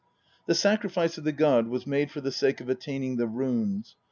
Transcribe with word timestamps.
The 0.47 0.55
sacrifice 0.55 1.19
of 1.19 1.25
the 1.25 1.31
god 1.31 1.67
was 1.67 1.85
made 1.85 2.09
for 2.09 2.21
the 2.21 2.31
sake 2.31 2.59
of 2.59 2.69
attaining 2.69 3.17
the 3.17 3.27
Runes. 3.27 3.97